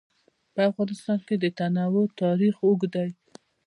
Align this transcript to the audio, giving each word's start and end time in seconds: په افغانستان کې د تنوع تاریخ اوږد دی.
په 0.53 0.61
افغانستان 0.69 1.19
کې 1.27 1.35
د 1.43 1.45
تنوع 1.57 2.07
تاریخ 2.21 2.55
اوږد 2.65 2.91
دی. 2.95 3.09